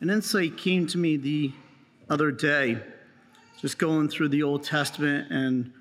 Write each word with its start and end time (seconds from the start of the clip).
An 0.00 0.10
insight 0.10 0.58
came 0.58 0.86
to 0.88 0.98
me 0.98 1.16
the 1.16 1.52
other 2.10 2.30
day, 2.30 2.78
just 3.60 3.78
going 3.78 4.08
through 4.08 4.28
the 4.28 4.42
Old 4.42 4.62
Testament 4.62 5.30
and 5.30 5.72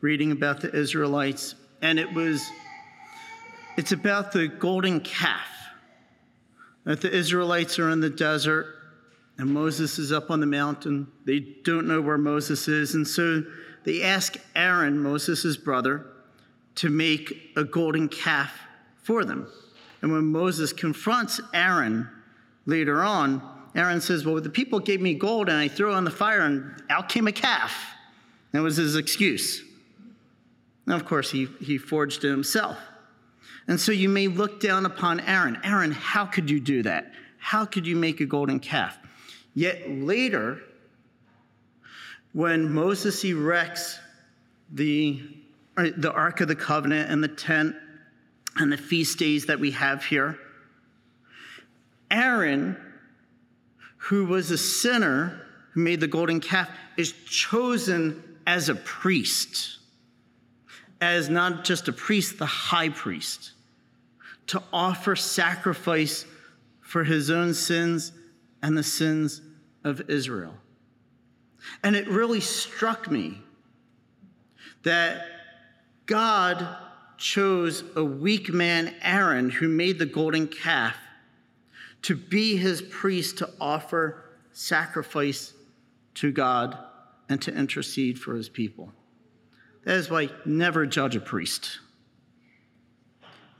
reading 0.00 0.30
about 0.30 0.60
the 0.60 0.74
Israelites, 0.74 1.56
and 1.82 1.98
it 1.98 2.12
was 2.12 2.48
it's 3.76 3.90
about 3.90 4.30
the 4.30 4.46
golden 4.46 5.00
calf. 5.00 5.48
That 6.84 7.00
the 7.00 7.10
Israelites 7.10 7.78
are 7.78 7.90
in 7.90 8.00
the 8.00 8.10
desert 8.10 8.66
and 9.38 9.50
Moses 9.52 9.98
is 9.98 10.12
up 10.12 10.30
on 10.30 10.40
the 10.40 10.46
mountain. 10.46 11.08
They 11.24 11.40
don't 11.40 11.88
know 11.88 12.00
where 12.00 12.18
Moses 12.18 12.68
is, 12.68 12.94
and 12.94 13.06
so 13.06 13.42
they 13.84 14.02
ask 14.02 14.36
Aaron, 14.54 14.98
Moses' 15.00 15.56
brother, 15.56 16.06
to 16.76 16.88
make 16.88 17.52
a 17.56 17.64
golden 17.64 18.08
calf 18.08 18.52
for 19.02 19.24
them. 19.24 19.48
And 20.02 20.12
when 20.12 20.26
Moses 20.26 20.72
confronts 20.72 21.40
Aaron 21.52 22.08
later 22.66 23.02
on, 23.02 23.42
Aaron 23.74 24.00
says, 24.00 24.24
Well, 24.24 24.40
the 24.40 24.50
people 24.50 24.80
gave 24.80 25.00
me 25.00 25.14
gold 25.14 25.48
and 25.48 25.58
I 25.58 25.68
threw 25.68 25.90
it 25.90 25.94
on 25.94 26.04
the 26.04 26.10
fire 26.10 26.40
and 26.40 26.82
out 26.90 27.08
came 27.08 27.26
a 27.26 27.32
calf. 27.32 27.74
That 28.52 28.62
was 28.62 28.76
his 28.76 28.96
excuse. 28.96 29.62
Now, 30.86 30.96
of 30.96 31.04
course, 31.04 31.30
he, 31.30 31.48
he 31.60 31.78
forged 31.78 32.24
it 32.24 32.30
himself. 32.30 32.78
And 33.66 33.80
so 33.80 33.92
you 33.92 34.08
may 34.08 34.28
look 34.28 34.60
down 34.60 34.86
upon 34.86 35.20
Aaron. 35.20 35.58
Aaron, 35.64 35.90
how 35.90 36.26
could 36.26 36.50
you 36.50 36.60
do 36.60 36.82
that? 36.82 37.12
How 37.38 37.64
could 37.64 37.86
you 37.86 37.96
make 37.96 38.20
a 38.20 38.26
golden 38.26 38.60
calf? 38.60 38.98
Yet 39.54 39.88
later, 39.88 40.60
when 42.32 42.72
Moses 42.72 43.24
erects 43.24 43.98
the, 44.70 45.22
uh, 45.76 45.90
the 45.96 46.12
Ark 46.12 46.40
of 46.40 46.48
the 46.48 46.56
Covenant 46.56 47.10
and 47.10 47.22
the 47.22 47.28
tent 47.28 47.74
and 48.56 48.70
the 48.70 48.76
feast 48.76 49.18
days 49.18 49.46
that 49.46 49.58
we 49.58 49.70
have 49.70 50.04
here, 50.04 50.38
Aaron, 52.10 52.76
who 54.04 54.26
was 54.26 54.50
a 54.50 54.58
sinner 54.58 55.40
who 55.72 55.80
made 55.80 55.98
the 55.98 56.06
golden 56.06 56.38
calf, 56.38 56.68
is 56.96 57.12
chosen 57.26 58.22
as 58.46 58.68
a 58.68 58.74
priest, 58.74 59.78
as 61.00 61.30
not 61.30 61.64
just 61.64 61.88
a 61.88 61.92
priest, 61.92 62.38
the 62.38 62.46
high 62.46 62.90
priest, 62.90 63.52
to 64.46 64.62
offer 64.72 65.16
sacrifice 65.16 66.26
for 66.82 67.02
his 67.04 67.30
own 67.30 67.54
sins 67.54 68.12
and 68.62 68.76
the 68.76 68.82
sins 68.82 69.40
of 69.84 70.08
Israel. 70.10 70.54
And 71.82 71.96
it 71.96 72.06
really 72.06 72.40
struck 72.40 73.10
me 73.10 73.38
that 74.82 75.24
God 76.04 76.76
chose 77.16 77.82
a 77.96 78.04
weak 78.04 78.52
man, 78.52 78.94
Aaron, 79.00 79.48
who 79.48 79.68
made 79.68 79.98
the 79.98 80.06
golden 80.06 80.46
calf, 80.46 80.94
to 82.04 82.14
be 82.14 82.56
his 82.56 82.82
priest 82.82 83.38
to 83.38 83.50
offer 83.58 84.24
sacrifice 84.52 85.54
to 86.14 86.30
God 86.30 86.78
and 87.30 87.40
to 87.42 87.54
intercede 87.54 88.18
for 88.18 88.34
his 88.34 88.48
people. 88.48 88.92
That 89.84 89.96
is 89.96 90.10
why 90.10 90.28
never 90.44 90.84
judge 90.84 91.16
a 91.16 91.20
priest. 91.20 91.78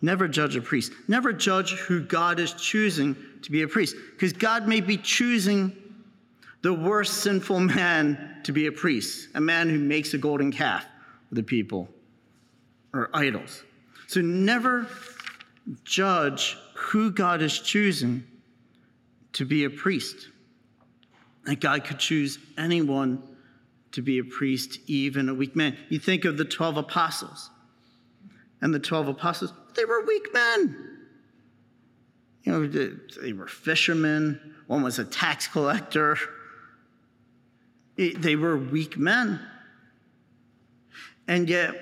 Never 0.02 0.28
judge 0.28 0.56
a 0.56 0.60
priest. 0.60 0.92
Never 1.08 1.32
judge 1.32 1.72
who 1.72 2.02
God 2.02 2.38
is 2.38 2.52
choosing 2.52 3.16
to 3.42 3.50
be 3.50 3.62
a 3.62 3.68
priest, 3.68 3.96
because 4.12 4.34
God 4.34 4.68
may 4.68 4.82
be 4.82 4.98
choosing 4.98 5.74
the 6.60 6.74
worst 6.74 7.22
sinful 7.22 7.60
man 7.60 8.40
to 8.44 8.52
be 8.52 8.66
a 8.66 8.72
priest, 8.72 9.28
a 9.34 9.40
man 9.40 9.70
who 9.70 9.78
makes 9.78 10.12
a 10.12 10.18
golden 10.18 10.52
calf 10.52 10.84
for 11.30 11.34
the 11.34 11.42
people 11.42 11.88
or 12.92 13.08
idols. 13.14 13.64
So 14.06 14.20
never 14.20 14.86
judge 15.84 16.58
who 16.74 17.10
God 17.10 17.40
is 17.40 17.58
choosing 17.58 18.24
to 19.34 19.44
be 19.44 19.64
a 19.64 19.70
priest. 19.70 20.28
That 21.44 21.60
God 21.60 21.84
could 21.84 21.98
choose 21.98 22.38
anyone 22.56 23.22
to 23.92 24.02
be 24.02 24.18
a 24.18 24.24
priest, 24.24 24.78
even 24.86 25.28
a 25.28 25.34
weak 25.34 25.54
man. 25.54 25.76
You 25.88 25.98
think 25.98 26.24
of 26.24 26.36
the 26.36 26.44
12 26.44 26.78
apostles. 26.78 27.50
And 28.60 28.72
the 28.72 28.78
12 28.78 29.08
apostles, 29.08 29.52
they 29.76 29.84
were 29.84 30.04
weak 30.04 30.32
men. 30.32 30.98
You 32.44 32.52
know, 32.52 32.66
they 32.66 33.32
were 33.32 33.46
fishermen, 33.46 34.54
one 34.66 34.82
was 34.82 34.98
a 34.98 35.04
tax 35.04 35.46
collector. 35.46 36.18
They 37.96 38.36
were 38.36 38.56
weak 38.56 38.98
men. 38.98 39.40
And 41.28 41.48
yet, 41.48 41.74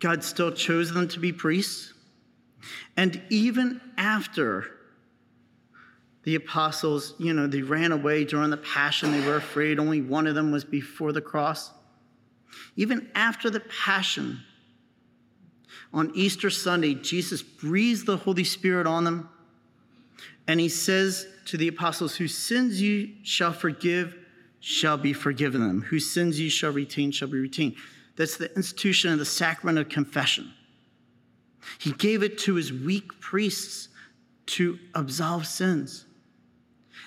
God 0.00 0.24
still 0.24 0.52
chose 0.52 0.92
them 0.92 1.08
to 1.08 1.20
be 1.20 1.32
priests. 1.32 1.92
And 2.96 3.22
even 3.30 3.80
after 3.96 4.73
the 6.24 6.34
apostles, 6.34 7.14
you 7.18 7.32
know, 7.32 7.46
they 7.46 7.62
ran 7.62 7.92
away 7.92 8.24
during 8.24 8.50
the 8.50 8.56
passion, 8.56 9.12
they 9.12 9.26
were 9.26 9.36
afraid, 9.36 9.78
only 9.78 10.00
one 10.00 10.26
of 10.26 10.34
them 10.34 10.50
was 10.50 10.64
before 10.64 11.12
the 11.12 11.20
cross. 11.20 11.70
Even 12.76 13.10
after 13.14 13.50
the 13.50 13.60
passion, 13.60 14.40
on 15.94 16.10
Easter 16.14 16.50
Sunday, 16.50 16.94
Jesus 16.94 17.40
breathes 17.40 18.04
the 18.04 18.16
Holy 18.16 18.42
Spirit 18.42 18.86
on 18.86 19.04
them, 19.04 19.28
and 20.48 20.58
he 20.58 20.68
says 20.68 21.26
to 21.46 21.56
the 21.56 21.68
apostles, 21.68 22.16
Whose 22.16 22.36
sins 22.36 22.82
you 22.82 23.10
shall 23.22 23.52
forgive, 23.52 24.16
shall 24.58 24.96
be 24.96 25.12
forgiven 25.12 25.60
them. 25.60 25.82
Whose 25.82 26.10
sins 26.10 26.40
you 26.40 26.50
shall 26.50 26.72
retain, 26.72 27.12
shall 27.12 27.28
be 27.28 27.38
retained. 27.38 27.76
That's 28.16 28.36
the 28.36 28.54
institution 28.56 29.12
of 29.12 29.18
the 29.20 29.24
sacrament 29.24 29.78
of 29.78 29.88
confession. 29.88 30.52
He 31.78 31.92
gave 31.92 32.22
it 32.22 32.38
to 32.38 32.54
his 32.54 32.72
weak 32.72 33.20
priests 33.20 33.88
to 34.46 34.78
absolve 34.94 35.46
sins. 35.46 36.06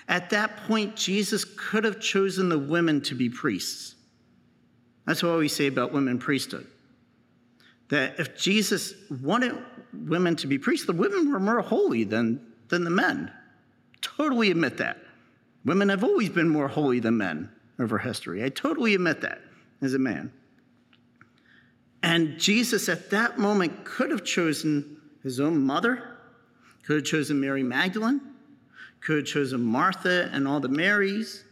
At 0.08 0.30
that 0.30 0.56
point, 0.66 0.96
Jesus 0.96 1.44
could 1.44 1.84
have 1.84 2.00
chosen 2.00 2.48
the 2.48 2.58
women 2.58 3.02
to 3.02 3.14
be 3.14 3.28
priests. 3.28 3.94
That's 5.06 5.22
what 5.22 5.38
we 5.38 5.48
say 5.48 5.66
about 5.66 5.92
women 5.92 6.18
priesthood. 6.18 6.66
That 7.90 8.18
if 8.18 8.36
Jesus 8.36 8.94
wanted 9.22 9.56
women 9.92 10.36
to 10.36 10.46
be 10.46 10.58
priests, 10.58 10.86
the 10.86 10.92
women 10.92 11.30
were 11.30 11.40
more 11.40 11.60
holy 11.60 12.04
than, 12.04 12.40
than 12.68 12.84
the 12.84 12.90
men. 12.90 13.30
Totally 14.00 14.50
admit 14.50 14.78
that. 14.78 14.98
Women 15.64 15.90
have 15.90 16.04
always 16.04 16.30
been 16.30 16.48
more 16.48 16.68
holy 16.68 17.00
than 17.00 17.18
men 17.18 17.50
over 17.78 17.98
history. 17.98 18.44
I 18.44 18.48
totally 18.48 18.94
admit 18.94 19.20
that 19.22 19.40
as 19.82 19.94
a 19.94 19.98
man. 19.98 20.32
And 22.02 22.38
Jesus 22.38 22.88
at 22.88 23.10
that 23.10 23.38
moment 23.38 23.84
could 23.84 24.10
have 24.10 24.24
chosen 24.24 25.00
his 25.22 25.40
own 25.40 25.60
mother, 25.60 26.16
could 26.84 26.96
have 26.96 27.04
chosen 27.04 27.40
Mary 27.40 27.62
Magdalene, 27.62 28.20
could 29.00 29.16
have 29.16 29.26
chosen 29.26 29.62
Martha 29.62 30.28
and 30.32 30.46
all 30.46 30.60
the 30.60 30.68
Marys 30.68 31.44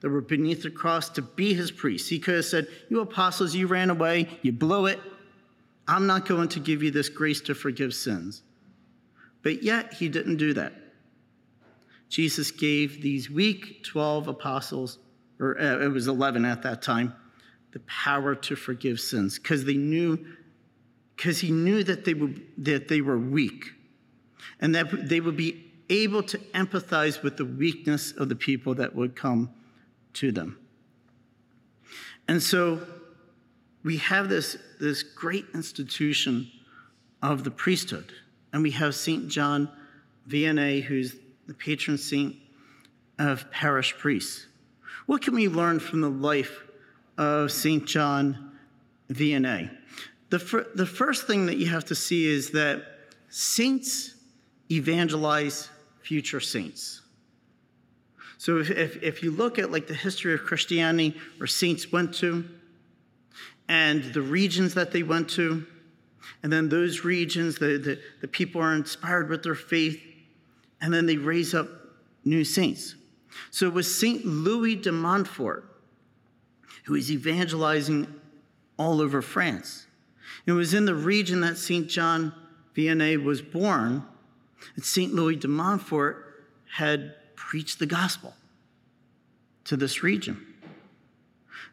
that 0.00 0.10
were 0.10 0.20
beneath 0.20 0.62
the 0.62 0.70
cross 0.70 1.08
to 1.10 1.22
be 1.22 1.54
his 1.54 1.70
priests. 1.70 2.08
He 2.08 2.18
could 2.18 2.34
have 2.34 2.44
said, 2.44 2.66
You 2.88 3.00
apostles, 3.00 3.54
you 3.54 3.66
ran 3.66 3.90
away, 3.90 4.28
you 4.42 4.52
blew 4.52 4.86
it. 4.86 5.00
I'm 5.86 6.06
not 6.06 6.26
going 6.26 6.48
to 6.50 6.60
give 6.60 6.82
you 6.82 6.90
this 6.90 7.08
grace 7.08 7.40
to 7.42 7.54
forgive 7.54 7.94
sins. 7.94 8.42
But 9.42 9.62
yet, 9.62 9.94
he 9.94 10.08
didn't 10.08 10.36
do 10.36 10.54
that. 10.54 10.72
Jesus 12.08 12.50
gave 12.50 13.00
these 13.00 13.30
weak 13.30 13.84
12 13.84 14.28
apostles, 14.28 14.98
or 15.40 15.58
uh, 15.60 15.80
it 15.80 15.88
was 15.88 16.08
11 16.08 16.44
at 16.44 16.62
that 16.62 16.82
time, 16.82 17.14
the 17.72 17.80
power 17.80 18.34
to 18.34 18.54
forgive 18.54 19.00
sins 19.00 19.38
because 19.38 19.64
they 19.64 19.74
knew 19.74 20.18
because 21.16 21.38
he 21.38 21.52
knew 21.52 21.84
that 21.84 22.04
they, 22.04 22.14
would, 22.14 22.42
that 22.58 22.88
they 22.88 23.00
were 23.00 23.18
weak 23.18 23.72
and 24.60 24.74
that 24.74 25.08
they 25.08 25.20
would 25.20 25.36
be 25.36 25.71
able 25.92 26.22
to 26.22 26.38
empathize 26.54 27.22
with 27.22 27.36
the 27.36 27.44
weakness 27.44 28.12
of 28.12 28.28
the 28.28 28.34
people 28.34 28.74
that 28.74 28.94
would 28.94 29.14
come 29.14 29.50
to 30.14 30.32
them. 30.32 30.58
And 32.28 32.42
so 32.42 32.80
we 33.82 33.98
have 33.98 34.28
this, 34.28 34.56
this 34.80 35.02
great 35.02 35.46
institution 35.54 36.50
of 37.20 37.44
the 37.44 37.50
priesthood, 37.50 38.12
and 38.52 38.62
we 38.62 38.70
have 38.72 38.94
St. 38.94 39.28
John 39.28 39.68
Vianney, 40.28 40.82
who's 40.82 41.16
the 41.46 41.54
patron 41.54 41.98
saint 41.98 42.36
of 43.18 43.50
parish 43.50 43.94
priests. 43.96 44.46
What 45.06 45.22
can 45.22 45.34
we 45.34 45.48
learn 45.48 45.80
from 45.80 46.00
the 46.00 46.10
life 46.10 46.62
of 47.18 47.50
St. 47.50 47.84
John 47.86 48.52
Vianney? 49.10 49.70
The, 50.30 50.38
fir- 50.38 50.66
the 50.74 50.86
first 50.86 51.26
thing 51.26 51.46
that 51.46 51.58
you 51.58 51.66
have 51.66 51.84
to 51.86 51.94
see 51.94 52.26
is 52.26 52.50
that 52.52 52.84
saints 53.28 54.14
evangelize 54.70 55.68
future 56.02 56.40
saints. 56.40 57.00
So 58.38 58.58
if, 58.58 58.70
if, 58.70 59.02
if, 59.02 59.22
you 59.22 59.30
look 59.30 59.58
at 59.58 59.70
like 59.70 59.86
the 59.86 59.94
history 59.94 60.34
of 60.34 60.42
Christianity 60.42 61.16
where 61.36 61.46
saints 61.46 61.92
went 61.92 62.14
to 62.14 62.44
and 63.68 64.02
the 64.12 64.22
regions 64.22 64.74
that 64.74 64.90
they 64.90 65.04
went 65.04 65.30
to, 65.30 65.64
and 66.42 66.52
then 66.52 66.68
those 66.68 67.04
regions, 67.04 67.58
the, 67.58 67.78
the, 67.78 68.00
the 68.20 68.28
people 68.28 68.60
are 68.60 68.74
inspired 68.74 69.28
with 69.28 69.44
their 69.44 69.54
faith, 69.54 70.02
and 70.80 70.92
then 70.92 71.06
they 71.06 71.16
raise 71.16 71.54
up 71.54 71.68
new 72.24 72.44
saints. 72.44 72.96
So 73.50 73.66
it 73.66 73.72
was 73.72 73.92
St. 73.98 74.24
Louis 74.24 74.74
de 74.74 74.90
Montfort 74.90 75.72
who 76.84 76.94
was 76.94 77.10
evangelizing 77.10 78.12
all 78.76 79.00
over 79.00 79.22
France. 79.22 79.86
It 80.46 80.52
was 80.52 80.74
in 80.74 80.84
the 80.84 80.94
region 80.94 81.40
that 81.42 81.56
St. 81.56 81.88
John 81.88 82.34
Vianney 82.74 83.22
was 83.22 83.40
born 83.40 84.04
St. 84.80 85.14
Louis 85.14 85.36
de 85.36 85.48
Montfort 85.48 86.44
had 86.70 87.14
preached 87.36 87.78
the 87.78 87.86
gospel 87.86 88.34
to 89.64 89.76
this 89.76 90.02
region. 90.02 90.46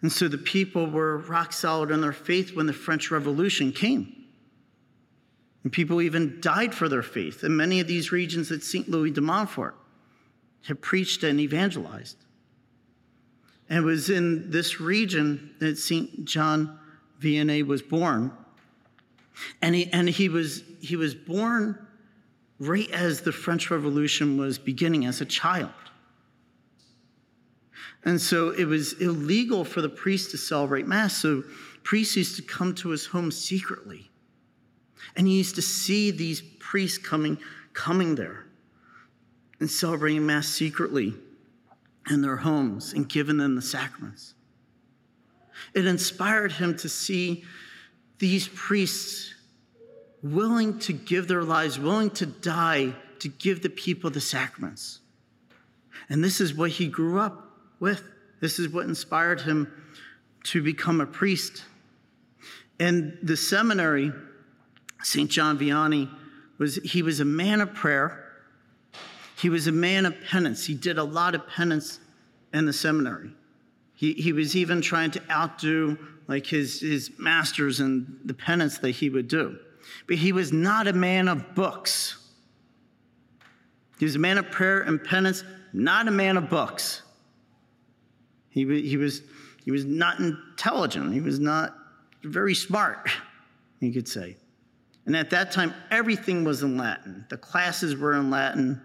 And 0.01 0.11
so 0.11 0.27
the 0.27 0.37
people 0.37 0.89
were 0.89 1.17
rock 1.17 1.51
solid 1.53 1.91
in 1.91 2.01
their 2.01 2.13
faith 2.13 2.55
when 2.55 2.67
the 2.67 2.73
French 2.73 3.11
Revolution 3.11 3.71
came. 3.71 4.15
And 5.63 5.73
people 5.73 6.01
even 6.01 6.39
died 6.39 6.73
for 6.73 6.87
their 6.87 7.03
faith. 7.03 7.43
In 7.43 7.57
many 7.57 7.79
of 7.79 7.87
these 7.87 8.11
regions 8.11 8.49
that 8.49 8.63
St. 8.63 8.89
Louis 8.89 9.11
de 9.11 9.21
Montfort 9.21 9.75
had 10.65 10.81
preached 10.81 11.23
and 11.23 11.39
evangelized. 11.39 12.17
And 13.69 13.79
it 13.79 13.85
was 13.85 14.09
in 14.09 14.51
this 14.51 14.79
region 14.79 15.53
that 15.59 15.77
St. 15.77 16.25
John 16.25 16.79
Vianney 17.19 17.65
was 17.65 17.81
born. 17.81 18.31
And 19.61 19.75
he, 19.75 19.91
and 19.91 20.09
he, 20.09 20.29
was, 20.29 20.63
he 20.79 20.95
was 20.95 21.13
born 21.13 21.77
right 22.59 22.89
as 22.91 23.21
the 23.21 23.31
French 23.31 23.71
Revolution 23.71 24.37
was 24.37 24.59
beginning 24.59 25.05
as 25.05 25.21
a 25.21 25.25
child. 25.25 25.71
And 28.03 28.19
so 28.19 28.51
it 28.51 28.65
was 28.65 28.93
illegal 28.93 29.65
for 29.65 29.81
the 29.81 29.89
priest 29.89 30.31
to 30.31 30.37
celebrate 30.37 30.87
Mass. 30.87 31.17
So 31.17 31.43
priests 31.83 32.15
used 32.15 32.35
to 32.37 32.41
come 32.41 32.75
to 32.75 32.89
his 32.89 33.05
home 33.05 33.31
secretly. 33.31 34.09
And 35.15 35.27
he 35.27 35.37
used 35.37 35.55
to 35.55 35.61
see 35.61 36.11
these 36.11 36.41
priests 36.59 36.97
coming, 36.97 37.37
coming 37.73 38.15
there 38.15 38.45
and 39.59 39.69
celebrating 39.69 40.25
Mass 40.25 40.47
secretly 40.47 41.13
in 42.09 42.21
their 42.21 42.37
homes 42.37 42.93
and 42.93 43.07
giving 43.07 43.37
them 43.37 43.55
the 43.55 43.61
sacraments. 43.61 44.33
It 45.73 45.85
inspired 45.85 46.53
him 46.53 46.75
to 46.77 46.89
see 46.89 47.43
these 48.17 48.47
priests 48.47 49.33
willing 50.21 50.79
to 50.79 50.93
give 50.93 51.27
their 51.27 51.43
lives, 51.43 51.79
willing 51.79 52.09
to 52.11 52.25
die 52.25 52.93
to 53.19 53.27
give 53.27 53.61
the 53.61 53.69
people 53.69 54.09
the 54.09 54.21
sacraments. 54.21 54.99
And 56.09 56.23
this 56.23 56.41
is 56.41 56.53
what 56.53 56.71
he 56.71 56.87
grew 56.87 57.19
up 57.19 57.47
with. 57.79 58.03
This 58.39 58.59
is 58.59 58.69
what 58.69 58.85
inspired 58.85 59.41
him 59.41 59.71
to 60.45 60.61
become 60.61 61.01
a 61.01 61.05
priest. 61.05 61.63
And 62.79 63.17
the 63.21 63.35
seminary, 63.35 64.11
St. 65.03 65.29
John 65.29 65.59
Vianney 65.59 66.09
was 66.57 66.75
he 66.75 67.01
was 67.01 67.19
a 67.19 67.25
man 67.25 67.61
of 67.61 67.73
prayer. 67.73 68.25
He 69.37 69.49
was 69.49 69.67
a 69.67 69.71
man 69.71 70.05
of 70.05 70.15
penance. 70.29 70.65
He 70.65 70.73
did 70.73 70.97
a 70.97 71.03
lot 71.03 71.35
of 71.35 71.47
penance 71.47 71.99
in 72.53 72.65
the 72.65 72.73
seminary. 72.73 73.31
He, 73.95 74.13
he 74.13 74.33
was 74.33 74.55
even 74.55 74.81
trying 74.81 75.11
to 75.11 75.21
outdo 75.29 75.97
like 76.27 76.45
his, 76.45 76.81
his 76.81 77.11
masters 77.17 77.79
and 77.79 78.19
the 78.23 78.33
penance 78.33 78.77
that 78.79 78.91
he 78.91 79.09
would 79.09 79.27
do. 79.27 79.57
But 80.07 80.17
he 80.17 80.31
was 80.31 80.51
not 80.51 80.87
a 80.87 80.93
man 80.93 81.27
of 81.27 81.55
books. 81.55 82.17
He 83.97 84.05
was 84.05 84.15
a 84.15 84.19
man 84.19 84.37
of 84.37 84.49
prayer 84.49 84.81
and 84.81 85.03
penance, 85.03 85.43
not 85.73 86.07
a 86.07 86.11
man 86.11 86.37
of 86.37 86.49
books. 86.49 87.01
He, 88.49 88.65
he, 88.81 88.97
was, 88.97 89.21
he 89.63 89.71
was 89.71 89.85
not 89.85 90.19
intelligent. 90.19 91.13
He 91.13 91.21
was 91.21 91.39
not 91.39 91.75
very 92.23 92.55
smart, 92.55 93.09
you 93.79 93.91
could 93.91 94.07
say. 94.07 94.37
And 95.05 95.15
at 95.15 95.31
that 95.31 95.51
time, 95.51 95.73
everything 95.91 96.43
was 96.43 96.63
in 96.63 96.77
Latin. 96.77 97.25
The 97.29 97.37
classes 97.37 97.95
were 97.95 98.13
in 98.13 98.29
Latin. 98.29 98.81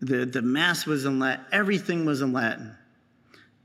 The, 0.00 0.24
the 0.24 0.42
Mass 0.42 0.86
was 0.86 1.04
in 1.04 1.18
Latin. 1.18 1.44
Everything 1.52 2.04
was 2.04 2.22
in 2.22 2.32
Latin. 2.32 2.76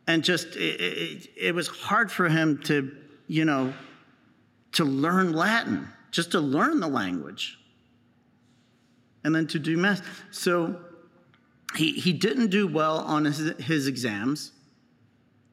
And 0.07 0.23
just, 0.23 0.55
it, 0.55 0.81
it, 0.81 1.29
it 1.35 1.55
was 1.55 1.67
hard 1.67 2.11
for 2.11 2.29
him 2.29 2.59
to, 2.63 2.95
you 3.27 3.45
know, 3.45 3.73
to 4.73 4.83
learn 4.83 5.33
Latin, 5.33 5.87
just 6.15 6.31
to 6.31 6.39
learn 6.39 6.79
the 6.79 6.87
language. 6.87 7.59
And 9.25 9.35
then 9.35 9.47
to 9.47 9.59
do 9.59 9.75
math. 9.75 10.01
So 10.31 10.79
he, 11.75 11.91
he 11.91 12.13
didn't 12.13 12.47
do 12.47 12.67
well 12.67 12.99
on 12.99 13.25
his, 13.25 13.53
his 13.59 13.87
exams. 13.87 14.53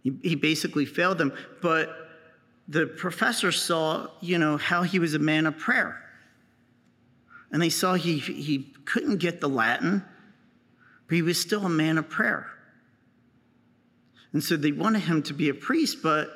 He, 0.04 0.12
he 0.22 0.34
basically 0.36 0.84
failed 0.84 1.18
them. 1.18 1.32
But 1.60 1.90
the 2.68 2.86
professor 2.86 3.50
saw, 3.50 4.06
you 4.20 4.38
know, 4.38 4.56
how 4.56 4.84
he 4.84 5.00
was 5.00 5.14
a 5.14 5.18
man 5.18 5.46
of 5.46 5.58
prayer. 5.58 6.00
And 7.50 7.60
they 7.60 7.70
saw 7.70 7.94
he, 7.94 8.18
he 8.18 8.72
couldn't 8.84 9.16
get 9.16 9.40
the 9.40 9.48
Latin, 9.48 10.04
but 11.08 11.14
he 11.16 11.22
was 11.22 11.40
still 11.40 11.66
a 11.66 11.70
man 11.70 11.98
of 11.98 12.08
prayer. 12.08 12.46
And 14.32 14.44
so 14.44 14.56
they 14.56 14.72
wanted 14.72 15.00
him 15.00 15.24
to 15.24 15.34
be 15.34 15.48
a 15.48 15.54
priest, 15.54 15.98
but, 16.02 16.30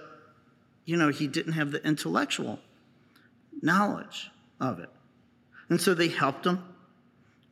you 0.85 0.97
know, 0.97 1.11
he 1.11 1.29
didn't 1.29 1.53
have 1.53 1.71
the 1.71 1.87
intellectual 1.87 2.59
knowledge 3.63 4.31
of 4.61 4.79
it. 4.79 4.91
And 5.69 5.81
so 5.81 5.95
they 5.95 6.09
helped 6.09 6.47
him 6.47 6.63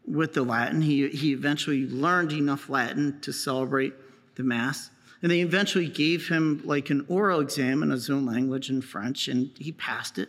with 0.06 0.34
the 0.34 0.42
Latin. 0.42 0.82
He, 0.82 1.08
he 1.08 1.32
eventually 1.32 1.88
learned 1.88 2.32
enough 2.32 2.68
Latin 2.68 3.20
to 3.22 3.32
celebrate 3.32 3.94
the 4.36 4.42
Mass. 4.42 4.90
And 5.22 5.30
they 5.30 5.40
eventually 5.40 5.88
gave 5.88 6.28
him 6.28 6.60
like 6.64 6.90
an 6.90 7.06
oral 7.08 7.40
exam 7.40 7.82
in 7.82 7.90
his 7.90 8.10
own 8.10 8.26
language 8.26 8.68
in 8.68 8.82
French, 8.82 9.26
and 9.28 9.50
he 9.58 9.72
passed 9.72 10.18
it. 10.18 10.28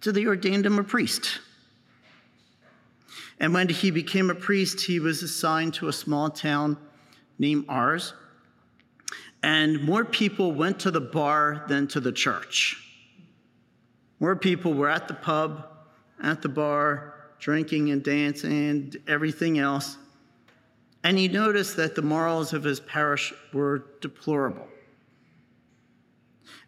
So 0.00 0.12
they 0.12 0.26
ordained 0.26 0.64
him 0.64 0.78
a 0.78 0.84
priest. 0.84 1.40
And 3.40 3.52
when 3.52 3.68
he 3.68 3.90
became 3.90 4.30
a 4.30 4.34
priest, 4.34 4.82
he 4.82 5.00
was 5.00 5.22
assigned 5.22 5.74
to 5.74 5.88
a 5.88 5.92
small 5.92 6.30
town 6.30 6.76
named 7.38 7.64
Ars. 7.68 8.14
And 9.42 9.82
more 9.82 10.04
people 10.04 10.52
went 10.52 10.78
to 10.80 10.90
the 10.90 11.00
bar 11.00 11.64
than 11.68 11.88
to 11.88 12.00
the 12.00 12.12
church. 12.12 12.83
More 14.24 14.36
people 14.36 14.72
were 14.72 14.88
at 14.88 15.06
the 15.06 15.14
pub, 15.14 15.66
at 16.22 16.40
the 16.40 16.48
bar, 16.48 17.14
drinking 17.38 17.90
and 17.90 18.02
dancing 18.02 18.70
and 18.70 18.96
everything 19.06 19.58
else 19.58 19.98
and 21.04 21.18
he 21.18 21.28
noticed 21.28 21.76
that 21.76 21.94
the 21.94 22.02
morals 22.02 22.54
of 22.54 22.64
his 22.64 22.80
parish 22.80 23.34
were 23.52 23.84
deplorable. 24.00 24.66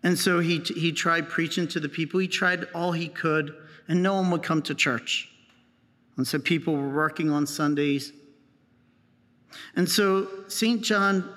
And 0.02 0.18
so 0.18 0.40
he, 0.40 0.58
he 0.58 0.92
tried 0.92 1.30
preaching 1.30 1.66
to 1.68 1.80
the 1.80 1.88
people. 1.88 2.20
He 2.20 2.28
tried 2.28 2.64
all 2.74 2.92
he 2.92 3.08
could, 3.08 3.56
and 3.88 4.02
no 4.02 4.14
one 4.14 4.30
would 4.30 4.42
come 4.42 4.60
to 4.62 4.74
church. 4.74 5.30
And 6.18 6.26
so 6.26 6.38
people 6.38 6.76
were 6.76 6.90
working 6.90 7.30
on 7.30 7.46
Sundays. 7.46 8.12
And 9.74 9.88
so 9.88 10.28
St. 10.48 10.82
John 10.82 11.34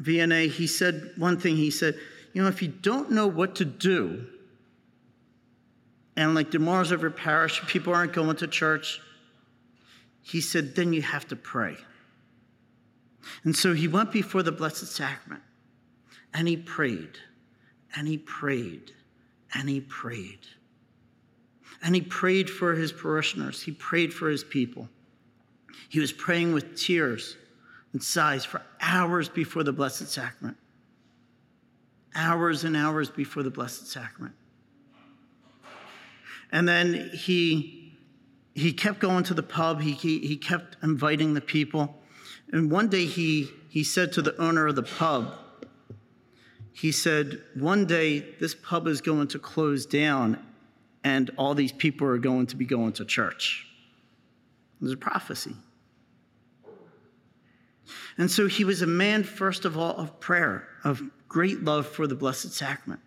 Vianney, 0.00 0.48
he 0.48 0.68
said 0.68 1.10
one 1.16 1.38
thing. 1.38 1.56
He 1.56 1.72
said, 1.72 1.96
You 2.32 2.42
know, 2.42 2.48
if 2.48 2.62
you 2.62 2.68
don't 2.68 3.10
know 3.10 3.26
what 3.26 3.56
to 3.56 3.64
do, 3.64 4.24
and 6.18 6.34
like 6.34 6.50
the 6.50 6.58
morals 6.58 6.90
of 6.90 7.00
your 7.00 7.12
parish, 7.12 7.64
people 7.68 7.94
aren't 7.94 8.12
going 8.12 8.34
to 8.34 8.48
church, 8.48 9.00
he 10.20 10.40
said, 10.40 10.74
then 10.74 10.92
you 10.92 11.00
have 11.00 11.28
to 11.28 11.36
pray. 11.36 11.76
And 13.44 13.54
so 13.54 13.72
he 13.72 13.86
went 13.86 14.10
before 14.10 14.42
the 14.42 14.50
Blessed 14.50 14.88
Sacrament 14.88 15.44
and 16.34 16.48
he 16.48 16.56
prayed 16.56 17.20
and 17.94 18.08
he 18.08 18.18
prayed 18.18 18.90
and 19.54 19.68
he 19.68 19.80
prayed. 19.80 20.40
And 21.84 21.94
he 21.94 22.00
prayed 22.00 22.50
for 22.50 22.74
his 22.74 22.90
parishioners, 22.90 23.62
he 23.62 23.70
prayed 23.70 24.12
for 24.12 24.28
his 24.28 24.42
people. 24.42 24.88
He 25.88 26.00
was 26.00 26.10
praying 26.10 26.52
with 26.52 26.76
tears 26.76 27.36
and 27.92 28.02
sighs 28.02 28.44
for 28.44 28.60
hours 28.80 29.28
before 29.28 29.62
the 29.62 29.72
Blessed 29.72 30.08
Sacrament. 30.08 30.56
Hours 32.16 32.64
and 32.64 32.76
hours 32.76 33.08
before 33.08 33.44
the 33.44 33.50
Blessed 33.50 33.86
Sacrament. 33.86 34.34
And 36.50 36.68
then 36.68 37.10
he, 37.12 37.96
he 38.54 38.72
kept 38.72 39.00
going 39.00 39.24
to 39.24 39.34
the 39.34 39.42
pub, 39.42 39.80
he, 39.80 39.92
he, 39.92 40.18
he 40.20 40.36
kept 40.36 40.76
inviting 40.82 41.34
the 41.34 41.40
people. 41.40 42.00
And 42.52 42.70
one 42.70 42.88
day 42.88 43.04
he, 43.04 43.50
he 43.68 43.84
said 43.84 44.12
to 44.12 44.22
the 44.22 44.36
owner 44.40 44.66
of 44.66 44.76
the 44.76 44.82
pub, 44.82 45.34
he 46.72 46.92
said, 46.92 47.42
One 47.54 47.86
day 47.86 48.20
this 48.40 48.54
pub 48.54 48.86
is 48.86 49.00
going 49.00 49.28
to 49.28 49.38
close 49.38 49.84
down 49.84 50.42
and 51.04 51.30
all 51.36 51.54
these 51.54 51.72
people 51.72 52.06
are 52.06 52.18
going 52.18 52.46
to 52.46 52.56
be 52.56 52.64
going 52.64 52.92
to 52.94 53.04
church. 53.04 53.66
There's 54.80 54.92
a 54.92 54.96
prophecy. 54.96 55.54
And 58.16 58.30
so 58.30 58.46
he 58.46 58.64
was 58.64 58.82
a 58.82 58.86
man, 58.86 59.24
first 59.24 59.64
of 59.64 59.78
all, 59.78 59.96
of 59.96 60.20
prayer, 60.20 60.68
of 60.84 61.02
great 61.28 61.62
love 61.62 61.86
for 61.86 62.06
the 62.06 62.14
Blessed 62.14 62.52
Sacrament. 62.52 63.00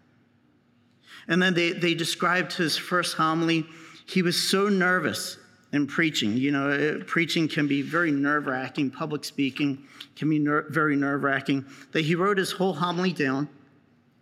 And 1.28 1.42
then 1.42 1.54
they, 1.54 1.72
they 1.72 1.94
described 1.94 2.54
his 2.54 2.78
first 2.78 3.16
homily. 3.16 3.66
He 4.08 4.22
was 4.22 4.42
so 4.42 4.70
nervous 4.70 5.38
in 5.74 5.88
preaching. 5.88 6.36
You 6.38 6.52
know, 6.52 6.70
uh, 6.70 7.04
preaching 7.06 7.48
can 7.48 7.68
be 7.68 7.82
very 7.82 8.12
nerve 8.12 8.48
wracking, 8.48 8.92
public 8.92 9.24
speaking 9.24 9.86
can 10.16 10.30
be 10.30 10.40
ner- 10.40 10.68
very 10.70 10.96
nerve 10.96 11.24
wracking. 11.24 11.66
That 11.94 12.02
he 12.02 12.16
wrote 12.16 12.38
his 12.38 12.52
whole 12.52 12.74
homily 12.74 13.14
down, 13.14 13.48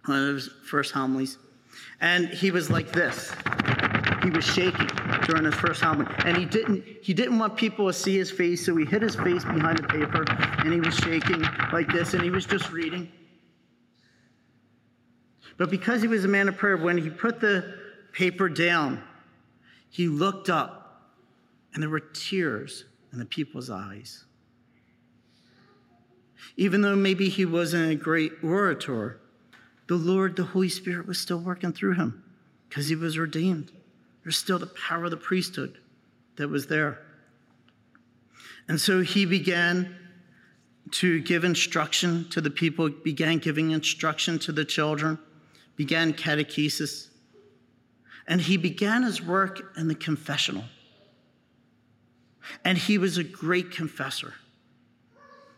one 0.05 0.29
of 0.29 0.35
his 0.35 0.49
first 0.69 0.93
homilies, 0.93 1.37
and 2.01 2.27
he 2.29 2.51
was 2.51 2.69
like 2.69 2.91
this. 2.91 3.33
He 4.23 4.29
was 4.29 4.45
shaking 4.45 4.87
during 5.25 5.45
his 5.45 5.55
first 5.55 5.81
homily, 5.81 6.07
and 6.25 6.37
he 6.37 6.45
didn't 6.45 6.83
he 7.01 7.13
didn't 7.13 7.39
want 7.39 7.55
people 7.55 7.87
to 7.87 7.93
see 7.93 8.17
his 8.17 8.31
face, 8.31 8.65
so 8.65 8.75
he 8.75 8.85
hid 8.85 9.01
his 9.01 9.15
face 9.15 9.43
behind 9.43 9.77
the 9.79 9.83
paper, 9.83 10.25
and 10.59 10.73
he 10.73 10.79
was 10.79 10.95
shaking 10.95 11.41
like 11.71 11.91
this, 11.91 12.13
and 12.13 12.23
he 12.23 12.29
was 12.29 12.45
just 12.45 12.71
reading. 12.71 13.11
But 15.59 15.69
because 15.69 16.01
he 16.01 16.07
was 16.07 16.23
a 16.23 16.29
man 16.29 16.47
of 16.47 16.57
prayer, 16.57 16.77
when 16.77 16.97
he 16.97 17.09
put 17.09 17.41
the 17.41 17.77
paper 18.13 18.47
down, 18.47 19.03
he 19.89 20.07
looked 20.07 20.49
up 20.49 21.11
and 21.73 21.83
there 21.83 21.89
were 21.89 21.99
tears 21.99 22.85
in 23.11 23.19
the 23.19 23.25
people's 23.25 23.69
eyes. 23.69 24.23
Even 26.55 26.81
though 26.81 26.95
maybe 26.95 27.27
he 27.27 27.45
wasn't 27.45 27.91
a 27.91 27.95
great 27.95 28.31
orator, 28.41 29.19
the 29.87 29.95
Lord, 29.95 30.37
the 30.37 30.43
Holy 30.43 30.69
Spirit, 30.69 31.05
was 31.05 31.19
still 31.19 31.39
working 31.39 31.73
through 31.73 31.95
him 31.95 32.23
because 32.69 32.87
he 32.87 32.95
was 32.95 33.17
redeemed. 33.17 33.73
There's 34.23 34.37
still 34.37 34.59
the 34.59 34.67
power 34.67 35.05
of 35.05 35.11
the 35.11 35.17
priesthood 35.17 35.77
that 36.37 36.47
was 36.47 36.67
there. 36.67 36.99
And 38.69 38.79
so 38.79 39.01
he 39.01 39.25
began 39.25 39.93
to 40.91 41.19
give 41.19 41.43
instruction 41.43 42.29
to 42.29 42.39
the 42.39 42.49
people, 42.49 42.89
began 42.89 43.39
giving 43.39 43.71
instruction 43.71 44.39
to 44.39 44.53
the 44.53 44.63
children, 44.63 45.19
began 45.79 46.11
catechesis. 46.11 47.07
And 48.27 48.41
he 48.41 48.57
began 48.57 49.03
his 49.03 49.21
work 49.21 49.61
in 49.77 49.87
the 49.87 49.95
confessional. 49.95 50.65
And 52.65 52.77
he 52.77 52.97
was 52.97 53.17
a 53.17 53.23
great 53.23 53.71
confessor. 53.71 54.33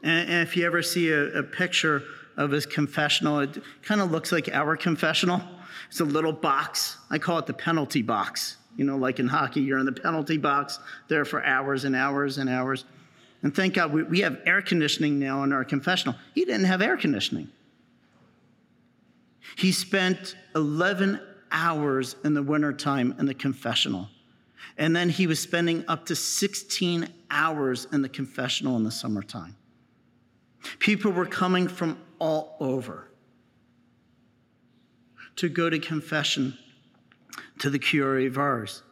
And, 0.03 0.47
if 0.47 0.55
you 0.55 0.63
ever 0.67 0.83
see 0.83 1.09
a, 1.09 1.39
a 1.39 1.43
picture 1.43 2.03
of 2.37 2.51
his 2.51 2.67
confessional, 2.67 3.39
it 3.39 3.57
kind 3.81 3.99
of 3.99 4.11
looks 4.11 4.31
like 4.31 4.47
our 4.49 4.77
confessional. 4.77 5.41
It's 5.89 6.01
a 6.01 6.05
little 6.05 6.33
box. 6.33 6.97
I 7.09 7.17
call 7.17 7.39
it 7.39 7.47
the 7.47 7.53
penalty 7.53 8.03
box. 8.03 8.57
You 8.77 8.85
know, 8.85 8.97
like 8.97 9.19
in 9.19 9.27
hockey, 9.27 9.61
you're 9.61 9.79
in 9.79 9.87
the 9.87 9.91
penalty 9.91 10.37
box 10.37 10.77
there 11.07 11.25
for 11.25 11.43
hours 11.43 11.83
and 11.83 11.95
hours 11.95 12.37
and 12.37 12.47
hours. 12.47 12.85
And 13.41 13.55
thank 13.55 13.73
God 13.73 13.91
we, 13.91 14.03
we 14.03 14.19
have 14.19 14.37
air 14.45 14.61
conditioning 14.61 15.17
now 15.17 15.43
in 15.43 15.51
our 15.51 15.65
confessional. 15.65 16.15
He 16.35 16.45
didn't 16.45 16.65
have 16.65 16.83
air 16.83 16.95
conditioning. 16.95 17.49
He 19.55 19.71
spent 19.71 20.35
11 20.55 21.19
hours 21.51 22.15
in 22.23 22.33
the 22.33 22.43
wintertime 22.43 23.15
in 23.19 23.25
the 23.25 23.33
confessional. 23.33 24.09
And 24.77 24.95
then 24.95 25.09
he 25.09 25.27
was 25.27 25.39
spending 25.39 25.83
up 25.87 26.05
to 26.07 26.15
16 26.15 27.07
hours 27.29 27.87
in 27.91 28.01
the 28.01 28.09
confessional 28.09 28.77
in 28.77 28.83
the 28.83 28.91
summertime. 28.91 29.55
People 30.79 31.11
were 31.11 31.25
coming 31.25 31.67
from 31.67 31.97
all 32.19 32.55
over 32.59 33.07
to 35.37 35.49
go 35.49 35.69
to 35.69 35.79
confession 35.79 36.57
to 37.59 37.69
the 37.69 37.79
Curé 37.79 38.27
of 38.27 38.37
Ars. 38.37 38.83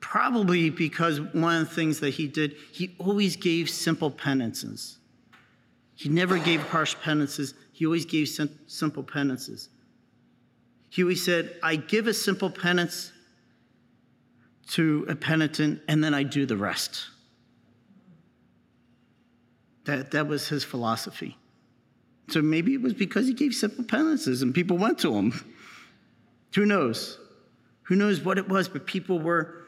Probably 0.00 0.70
because 0.70 1.20
one 1.20 1.62
of 1.62 1.68
the 1.68 1.74
things 1.74 2.00
that 2.00 2.10
he 2.10 2.28
did, 2.28 2.54
he 2.70 2.94
always 2.98 3.36
gave 3.36 3.68
simple 3.68 4.10
penances. 4.10 4.98
He 5.94 6.08
never 6.08 6.38
gave 6.38 6.62
harsh 6.62 6.94
penances, 7.02 7.54
he 7.76 7.84
always 7.84 8.06
gave 8.06 8.26
sim- 8.26 8.58
simple 8.66 9.02
penances. 9.02 9.68
He 10.88 11.02
always 11.02 11.22
said, 11.22 11.56
I 11.62 11.76
give 11.76 12.06
a 12.06 12.14
simple 12.14 12.48
penance 12.48 13.12
to 14.68 15.04
a 15.10 15.14
penitent, 15.14 15.82
and 15.86 16.02
then 16.02 16.14
I 16.14 16.22
do 16.22 16.46
the 16.46 16.56
rest. 16.56 17.04
That, 19.84 20.12
that 20.12 20.26
was 20.26 20.48
his 20.48 20.64
philosophy. 20.64 21.36
So 22.30 22.40
maybe 22.40 22.72
it 22.72 22.80
was 22.80 22.94
because 22.94 23.26
he 23.26 23.34
gave 23.34 23.52
simple 23.52 23.84
penances 23.84 24.40
and 24.40 24.54
people 24.54 24.78
went 24.78 24.98
to 25.00 25.12
him. 25.12 25.54
Who 26.54 26.64
knows? 26.64 27.18
Who 27.82 27.94
knows 27.94 28.22
what 28.22 28.38
it 28.38 28.48
was, 28.48 28.70
but 28.70 28.86
people 28.86 29.18
were 29.18 29.66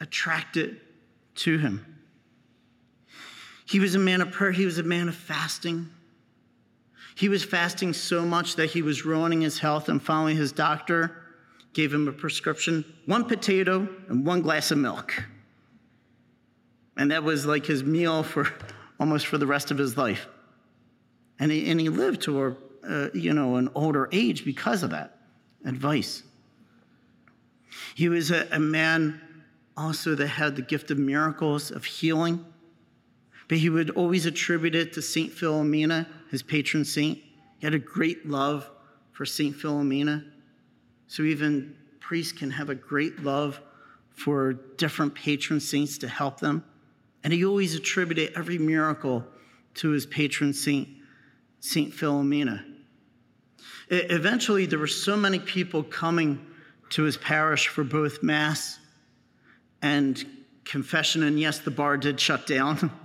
attracted 0.00 0.80
to 1.36 1.58
him. 1.58 2.02
He 3.64 3.78
was 3.78 3.94
a 3.94 4.00
man 4.00 4.20
of 4.22 4.32
prayer, 4.32 4.50
he 4.50 4.64
was 4.64 4.78
a 4.78 4.82
man 4.82 5.08
of 5.08 5.14
fasting. 5.14 5.90
He 7.14 7.28
was 7.28 7.44
fasting 7.44 7.92
so 7.92 8.24
much 8.24 8.56
that 8.56 8.70
he 8.70 8.82
was 8.82 9.04
ruining 9.04 9.42
his 9.42 9.58
health, 9.58 9.88
and 9.88 10.02
finally, 10.02 10.34
his 10.34 10.52
doctor 10.52 11.22
gave 11.72 11.92
him 11.92 12.08
a 12.08 12.12
prescription 12.12 12.84
one 13.06 13.24
potato 13.24 13.88
and 14.08 14.26
one 14.26 14.42
glass 14.42 14.70
of 14.70 14.78
milk. 14.78 15.24
And 16.96 17.10
that 17.10 17.24
was 17.24 17.46
like 17.46 17.66
his 17.66 17.82
meal 17.82 18.22
for 18.22 18.48
almost 18.98 19.26
for 19.26 19.38
the 19.38 19.46
rest 19.46 19.70
of 19.70 19.78
his 19.78 19.96
life. 19.96 20.28
And 21.38 21.50
he, 21.50 21.68
and 21.70 21.80
he 21.80 21.88
lived 21.88 22.22
to 22.22 22.44
a, 22.44 22.56
uh, 22.88 23.08
you 23.12 23.32
know, 23.32 23.56
an 23.56 23.68
older 23.74 24.08
age 24.12 24.44
because 24.44 24.82
of 24.82 24.90
that 24.90 25.18
advice. 25.64 26.22
He 27.94 28.08
was 28.08 28.30
a, 28.30 28.46
a 28.52 28.60
man 28.60 29.20
also 29.76 30.14
that 30.14 30.28
had 30.28 30.54
the 30.54 30.62
gift 30.62 30.92
of 30.92 30.98
miracles, 30.98 31.72
of 31.72 31.84
healing, 31.84 32.44
but 33.48 33.58
he 33.58 33.68
would 33.68 33.90
always 33.90 34.26
attribute 34.26 34.74
it 34.74 34.92
to 34.94 35.02
St. 35.02 35.30
Philomena, 35.30 36.06
his 36.30 36.42
patron 36.42 36.84
saint. 36.84 37.18
He 37.58 37.66
had 37.66 37.74
a 37.74 37.78
great 37.78 38.26
love 38.26 38.68
for 39.12 39.24
St. 39.24 39.54
Philomena. 39.54 40.24
So 41.06 41.22
even 41.22 41.76
priests 42.00 42.32
can 42.32 42.50
have 42.50 42.70
a 42.70 42.74
great 42.74 43.20
love 43.20 43.60
for 44.10 44.52
different 44.52 45.14
patron 45.14 45.60
saints 45.60 45.98
to 45.98 46.08
help 46.08 46.40
them. 46.40 46.64
And 47.22 47.32
he 47.32 47.44
always 47.44 47.74
attributed 47.74 48.32
every 48.36 48.58
miracle 48.58 49.24
to 49.74 49.90
his 49.90 50.06
patron 50.06 50.52
saint, 50.52 50.88
Saint 51.60 51.92
Philomena. 51.92 52.64
Eventually, 53.88 54.66
there 54.66 54.78
were 54.78 54.86
so 54.86 55.16
many 55.16 55.38
people 55.38 55.82
coming 55.82 56.46
to 56.90 57.02
his 57.02 57.16
parish 57.16 57.68
for 57.68 57.84
both 57.84 58.22
Mass 58.22 58.78
and 59.82 60.24
confession. 60.64 61.22
And 61.22 61.38
yes, 61.38 61.58
the 61.58 61.70
bar 61.70 61.96
did 61.96 62.20
shut 62.20 62.46
down, 62.46 62.90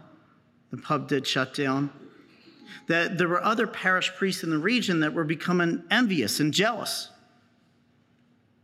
the 0.71 0.77
pub 0.77 1.07
did 1.07 1.25
shut 1.25 1.53
down. 1.53 1.91
That 2.87 3.17
there 3.17 3.27
were 3.27 3.43
other 3.43 3.67
parish 3.67 4.11
priests 4.15 4.43
in 4.43 4.49
the 4.49 4.57
region 4.57 5.01
that 5.01 5.13
were 5.13 5.23
becoming 5.23 5.83
envious 5.91 6.39
and 6.39 6.53
jealous 6.53 7.09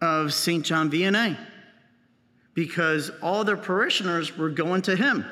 of 0.02 0.34
St. 0.34 0.66
John 0.66 0.90
Vianney 0.90 1.38
because 2.54 3.12
all 3.22 3.44
their 3.44 3.58
parishioners 3.58 4.38
were 4.38 4.50
going 4.50 4.82
to 4.84 4.96
him. 4.96 5.26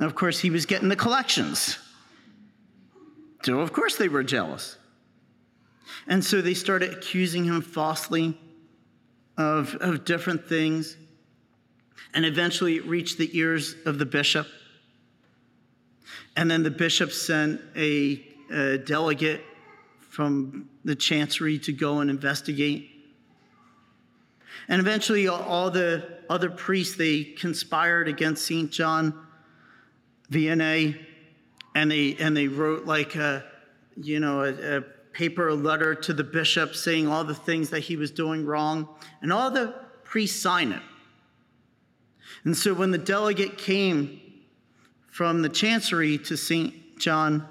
of 0.00 0.14
course, 0.14 0.38
he 0.38 0.50
was 0.50 0.64
getting 0.66 0.88
the 0.88 0.96
collections. 0.96 1.78
So, 3.42 3.60
of 3.60 3.72
course, 3.72 3.96
they 3.96 4.08
were 4.08 4.22
jealous. 4.22 4.78
And 6.06 6.24
so 6.24 6.40
they 6.40 6.54
started 6.54 6.92
accusing 6.92 7.44
him 7.44 7.60
falsely 7.60 8.38
of, 9.36 9.74
of 9.80 10.04
different 10.04 10.48
things. 10.48 10.96
And 12.14 12.24
eventually 12.24 12.76
it 12.76 12.86
reached 12.86 13.18
the 13.18 13.36
ears 13.36 13.74
of 13.84 13.98
the 13.98 14.06
bishop. 14.06 14.46
And 16.38 16.48
then 16.48 16.62
the 16.62 16.70
bishop 16.70 17.10
sent 17.10 17.60
a, 17.74 18.24
a 18.48 18.78
delegate 18.78 19.42
from 19.98 20.70
the 20.84 20.94
chancery 20.94 21.58
to 21.58 21.72
go 21.72 21.98
and 21.98 22.08
investigate. 22.08 22.88
And 24.68 24.80
eventually, 24.80 25.26
all 25.26 25.72
the 25.72 26.06
other 26.30 26.48
priests 26.48 26.96
they 26.96 27.24
conspired 27.24 28.06
against 28.06 28.46
Saint 28.46 28.70
John 28.70 29.26
Vianney, 30.30 31.04
and 31.74 31.90
they 31.90 32.14
and 32.20 32.36
they 32.36 32.46
wrote 32.46 32.86
like 32.86 33.16
a, 33.16 33.44
you 34.00 34.20
know, 34.20 34.42
a, 34.44 34.76
a 34.76 34.80
paper, 35.12 35.48
a 35.48 35.54
letter 35.56 35.92
to 35.96 36.12
the 36.12 36.22
bishop 36.22 36.76
saying 36.76 37.08
all 37.08 37.24
the 37.24 37.34
things 37.34 37.70
that 37.70 37.80
he 37.80 37.96
was 37.96 38.12
doing 38.12 38.46
wrong, 38.46 38.88
and 39.22 39.32
all 39.32 39.50
the 39.50 39.74
priests 40.04 40.40
signed 40.40 40.72
it. 40.72 40.82
And 42.44 42.56
so 42.56 42.74
when 42.74 42.92
the 42.92 42.98
delegate 42.98 43.58
came 43.58 44.20
from 45.10 45.42
the 45.42 45.48
chancery 45.48 46.18
to 46.18 46.36
St. 46.36 46.98
John 46.98 47.46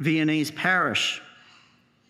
Vianney's 0.00 0.50
parish, 0.50 1.20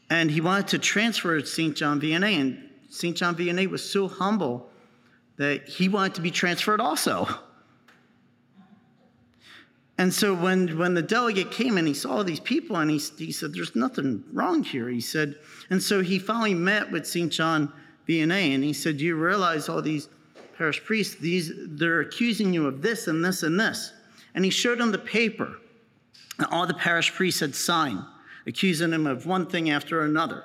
and 0.08 0.30
he 0.30 0.40
wanted 0.40 0.68
to 0.68 0.78
transfer 0.78 1.40
to 1.40 1.46
St. 1.46 1.76
John 1.76 2.00
Vianney, 2.00 2.40
and 2.40 2.70
St. 2.88 3.16
John 3.16 3.36
Vianney 3.36 3.68
was 3.68 3.88
so 3.88 4.08
humble 4.08 4.68
that 5.36 5.66
he 5.68 5.88
wanted 5.88 6.14
to 6.16 6.20
be 6.20 6.30
transferred 6.30 6.80
also. 6.80 7.28
And 10.00 10.14
so 10.14 10.34
when, 10.34 10.78
when 10.78 10.94
the 10.94 11.02
delegate 11.02 11.50
came 11.50 11.76
and 11.76 11.86
he 11.86 11.92
saw 11.92 12.22
these 12.22 12.40
people 12.40 12.76
and 12.76 12.90
he, 12.90 12.98
he 13.18 13.32
said, 13.32 13.52
There's 13.52 13.76
nothing 13.76 14.24
wrong 14.32 14.62
here. 14.62 14.88
He 14.88 15.02
said, 15.02 15.36
and 15.68 15.82
so 15.82 16.00
he 16.00 16.18
finally 16.18 16.54
met 16.54 16.90
with 16.90 17.06
St. 17.06 17.30
John 17.30 17.70
Vianney 18.08 18.54
and 18.54 18.64
he 18.64 18.72
said, 18.72 18.96
Do 18.96 19.04
you 19.04 19.16
realize 19.16 19.68
all 19.68 19.82
these 19.82 20.08
parish 20.56 20.82
priests, 20.84 21.16
these, 21.16 21.52
they're 21.54 22.00
accusing 22.00 22.54
you 22.54 22.66
of 22.66 22.80
this 22.80 23.08
and 23.08 23.22
this 23.22 23.42
and 23.42 23.60
this? 23.60 23.92
And 24.34 24.44
he 24.44 24.50
showed 24.50 24.80
him 24.80 24.92
the 24.92 24.98
paper 24.98 25.56
that 26.38 26.50
all 26.50 26.66
the 26.66 26.74
parish 26.74 27.12
priests 27.12 27.40
had 27.40 27.54
signed, 27.54 28.02
accusing 28.46 28.92
him 28.92 29.06
of 29.06 29.26
one 29.26 29.46
thing 29.46 29.70
after 29.70 30.02
another. 30.02 30.44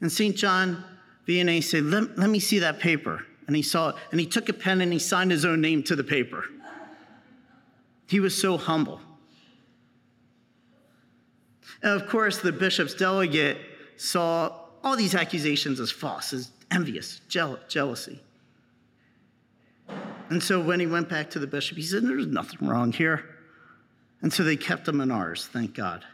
And 0.00 0.10
St. 0.10 0.36
John 0.36 0.84
Vianney 1.26 1.62
said, 1.62 1.84
let, 1.84 2.18
let 2.18 2.30
me 2.30 2.38
see 2.38 2.58
that 2.60 2.80
paper. 2.80 3.24
And 3.46 3.54
he 3.54 3.62
saw 3.62 3.90
it, 3.90 3.96
and 4.10 4.18
he 4.18 4.26
took 4.26 4.48
a 4.48 4.52
pen 4.52 4.80
and 4.80 4.92
he 4.92 4.98
signed 4.98 5.30
his 5.30 5.44
own 5.44 5.60
name 5.60 5.82
to 5.84 5.96
the 5.96 6.04
paper. 6.04 6.44
He 8.06 8.20
was 8.20 8.40
so 8.40 8.56
humble. 8.56 9.00
And 11.82 12.00
of 12.00 12.08
course, 12.08 12.38
the 12.38 12.52
bishop's 12.52 12.94
delegate 12.94 13.58
saw 13.96 14.60
all 14.82 14.96
these 14.96 15.14
accusations 15.14 15.80
as 15.80 15.90
false, 15.90 16.32
as 16.32 16.50
envious, 16.70 17.20
jeal- 17.28 17.58
jealousy. 17.68 18.20
And 20.30 20.42
so 20.42 20.60
when 20.60 20.80
he 20.80 20.86
went 20.86 21.08
back 21.08 21.30
to 21.30 21.38
the 21.38 21.46
bishop, 21.46 21.76
he 21.76 21.82
said, 21.82 22.02
There's 22.04 22.26
nothing 22.26 22.66
wrong 22.66 22.92
here. 22.92 23.24
And 24.22 24.32
so 24.32 24.42
they 24.42 24.56
kept 24.56 24.88
him 24.88 25.00
in 25.00 25.10
Ars, 25.10 25.46
thank 25.46 25.74
God. 25.74 26.04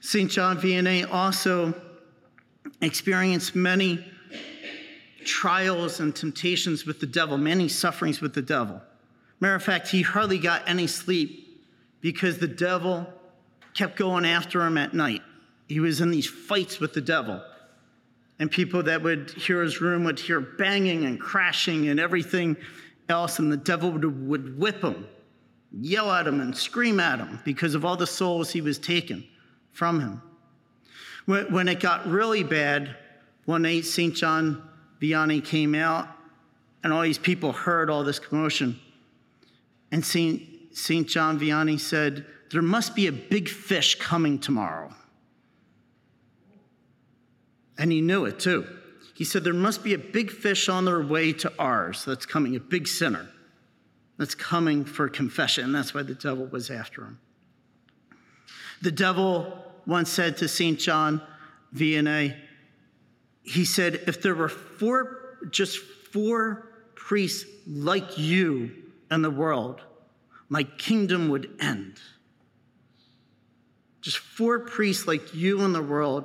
St. 0.00 0.30
John 0.30 0.58
Vianney 0.58 1.06
also 1.10 1.74
experienced 2.80 3.54
many 3.54 4.04
trials 5.24 6.00
and 6.00 6.14
temptations 6.14 6.86
with 6.86 7.00
the 7.00 7.06
devil, 7.06 7.36
many 7.36 7.68
sufferings 7.68 8.20
with 8.20 8.32
the 8.32 8.42
devil. 8.42 8.80
Matter 9.40 9.54
of 9.54 9.62
fact, 9.62 9.88
he 9.88 10.02
hardly 10.02 10.38
got 10.38 10.66
any 10.66 10.86
sleep 10.86 11.62
because 12.00 12.38
the 12.38 12.48
devil 12.48 13.06
kept 13.74 13.96
going 13.96 14.24
after 14.24 14.62
him 14.62 14.78
at 14.78 14.94
night. 14.94 15.22
He 15.68 15.80
was 15.80 16.00
in 16.00 16.10
these 16.10 16.28
fights 16.28 16.80
with 16.80 16.94
the 16.94 17.00
devil. 17.00 17.42
And 18.38 18.50
people 18.50 18.82
that 18.82 19.02
would 19.02 19.30
hear 19.30 19.62
his 19.62 19.80
room 19.80 20.04
would 20.04 20.18
hear 20.18 20.40
banging 20.40 21.04
and 21.04 21.18
crashing 21.18 21.88
and 21.88 21.98
everything 21.98 22.56
else, 23.08 23.38
and 23.38 23.50
the 23.50 23.56
devil 23.56 23.90
would, 23.90 24.28
would 24.28 24.58
whip 24.58 24.82
him, 24.82 25.06
yell 25.72 26.10
at 26.10 26.26
him, 26.26 26.40
and 26.40 26.56
scream 26.56 27.00
at 27.00 27.18
him 27.18 27.40
because 27.44 27.74
of 27.74 27.84
all 27.84 27.96
the 27.96 28.06
souls 28.06 28.50
he 28.50 28.60
was 28.60 28.78
taking 28.78 29.24
from 29.72 30.00
him. 30.00 30.22
When, 31.24 31.52
when 31.52 31.68
it 31.68 31.80
got 31.80 32.06
really 32.06 32.42
bad, 32.42 32.96
one 33.46 33.62
night 33.62 33.84
St. 33.84 34.14
John 34.14 34.68
Vianney 35.00 35.44
came 35.44 35.74
out, 35.74 36.08
and 36.82 36.92
all 36.92 37.02
these 37.02 37.18
people 37.18 37.52
heard 37.52 37.90
all 37.90 38.04
this 38.04 38.18
commotion. 38.18 38.78
And 39.90 40.04
St. 40.04 40.42
St. 40.72 41.08
John 41.08 41.40
Vianney 41.40 41.80
said, 41.80 42.26
There 42.50 42.62
must 42.62 42.94
be 42.94 43.06
a 43.06 43.12
big 43.12 43.48
fish 43.48 43.94
coming 43.94 44.38
tomorrow. 44.38 44.94
And 47.78 47.92
he 47.92 48.00
knew 48.00 48.24
it 48.24 48.38
too. 48.38 48.66
He 49.14 49.24
said, 49.24 49.44
There 49.44 49.54
must 49.54 49.82
be 49.82 49.94
a 49.94 49.98
big 49.98 50.30
fish 50.30 50.68
on 50.68 50.84
their 50.84 51.02
way 51.02 51.32
to 51.34 51.52
Ars 51.58 52.04
that's 52.04 52.26
coming, 52.26 52.56
a 52.56 52.60
big 52.60 52.88
sinner 52.88 53.28
that's 54.18 54.34
coming 54.34 54.84
for 54.84 55.08
confession. 55.08 55.72
That's 55.72 55.94
why 55.94 56.02
the 56.02 56.14
devil 56.14 56.46
was 56.46 56.70
after 56.70 57.02
him. 57.02 57.18
The 58.82 58.92
devil 58.92 59.62
once 59.86 60.10
said 60.10 60.38
to 60.38 60.48
St. 60.48 60.78
John 60.78 61.22
Vianney, 61.74 62.36
he 63.42 63.64
said, 63.64 64.02
If 64.06 64.22
there 64.22 64.34
were 64.34 64.48
four, 64.48 65.38
just 65.50 65.78
four 65.78 66.72
priests 66.94 67.48
like 67.66 68.18
you 68.18 68.70
in 69.10 69.22
the 69.22 69.30
world, 69.30 69.80
my 70.48 70.64
kingdom 70.64 71.28
would 71.28 71.50
end. 71.60 72.00
Just 74.00 74.18
four 74.18 74.60
priests 74.60 75.06
like 75.06 75.34
you 75.34 75.62
in 75.62 75.72
the 75.72 75.82
world, 75.82 76.24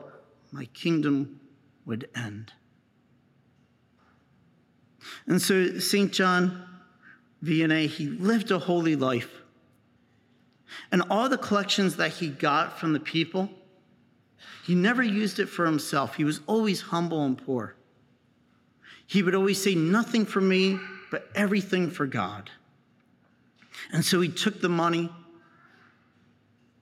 my 0.52 0.66
kingdom 0.66 1.41
would 1.86 2.10
end. 2.16 2.54
And 5.26 5.42
so 5.42 5.80
St. 5.80 6.12
John 6.12 6.68
Vianney, 7.44 7.88
he 7.88 8.08
lived 8.08 8.52
a 8.52 8.60
holy 8.60 8.96
life. 8.96 9.30
And 10.92 11.02
all 11.10 11.28
the 11.28 11.38
collections 11.38 11.98
that 11.98 12.12
he 12.12 12.30
got 12.30 12.80
from 12.80 12.94
the 12.94 13.00
people, 13.00 13.50
he 14.66 14.76
never 14.76 15.04
used 15.04 15.40
it 15.40 15.48
for 15.48 15.66
himself. 15.66 16.16
He 16.16 16.24
was 16.24 16.40
always 16.48 16.82
humble 16.82 17.26
and 17.26 17.38
poor. 17.38 17.76
He 19.06 19.24
would 19.24 19.36
always 19.36 19.62
say, 19.62 19.76
Nothing 19.76 20.26
for 20.26 20.40
me, 20.40 20.80
but 21.10 21.30
everything 21.36 21.90
for 21.90 22.06
God. 22.06 22.50
And 23.92 24.06
so 24.06 24.22
he 24.22 24.30
took 24.30 24.62
the 24.62 24.70
money 24.70 25.10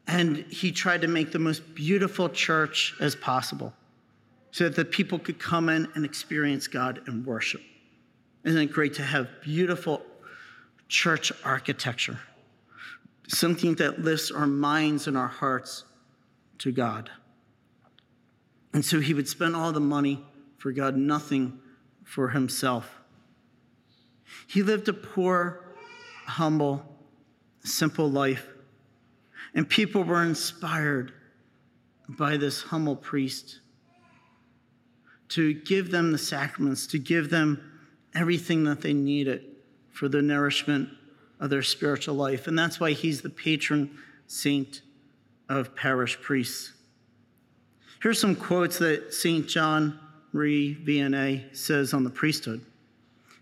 and 0.05 0.37
he 0.37 0.71
tried 0.71 1.01
to 1.01 1.07
make 1.07 1.31
the 1.31 1.39
most 1.39 1.73
beautiful 1.73 2.29
church 2.29 2.95
as 2.99 3.15
possible 3.15 3.73
so 4.51 4.65
that 4.65 4.75
the 4.75 4.85
people 4.85 5.19
could 5.19 5.39
come 5.39 5.69
in 5.69 5.87
and 5.95 6.03
experience 6.03 6.67
God 6.67 7.01
and 7.07 7.25
worship. 7.25 7.61
Isn't 8.43 8.61
it 8.61 8.71
great 8.71 8.93
to 8.95 9.03
have 9.03 9.27
beautiful 9.41 10.01
church 10.87 11.31
architecture? 11.43 12.19
Something 13.27 13.75
that 13.75 14.01
lifts 14.01 14.31
our 14.31 14.47
minds 14.47 15.07
and 15.07 15.17
our 15.17 15.27
hearts 15.27 15.83
to 16.59 16.71
God. 16.71 17.09
And 18.73 18.83
so 18.83 18.99
he 18.99 19.13
would 19.13 19.27
spend 19.27 19.55
all 19.55 19.71
the 19.71 19.79
money 19.79 20.23
for 20.57 20.71
God, 20.71 20.95
nothing 20.95 21.59
for 22.03 22.29
himself. 22.29 22.99
He 24.47 24.63
lived 24.63 24.87
a 24.89 24.93
poor, 24.93 25.63
humble, 26.25 26.85
simple 27.63 28.09
life. 28.09 28.47
And 29.53 29.67
people 29.67 30.03
were 30.03 30.23
inspired 30.23 31.13
by 32.07 32.37
this 32.37 32.63
humble 32.63 32.95
priest 32.95 33.59
to 35.29 35.53
give 35.53 35.91
them 35.91 36.11
the 36.11 36.17
sacraments, 36.17 36.87
to 36.87 36.99
give 36.99 37.29
them 37.29 37.63
everything 38.13 38.63
that 38.65 38.81
they 38.81 38.93
needed 38.93 39.45
for 39.91 40.09
the 40.09 40.21
nourishment 40.21 40.89
of 41.39 41.49
their 41.49 41.63
spiritual 41.63 42.15
life. 42.15 42.47
And 42.47 42.57
that's 42.57 42.79
why 42.79 42.91
he's 42.91 43.21
the 43.21 43.29
patron 43.29 43.97
saint 44.27 44.81
of 45.47 45.75
parish 45.75 46.19
priests. 46.21 46.73
Here's 48.01 48.19
some 48.19 48.35
quotes 48.35 48.79
that 48.79 49.13
St. 49.13 49.47
John 49.47 49.99
Marie 50.31 50.77
Vianney 50.83 51.55
says 51.55 51.93
on 51.93 52.03
the 52.03 52.09
priesthood. 52.09 52.61